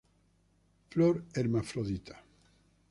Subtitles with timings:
[0.89, 2.23] Flor hermafrodita.